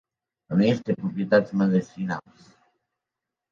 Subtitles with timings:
[0.55, 2.51] A més té propietats medicinals.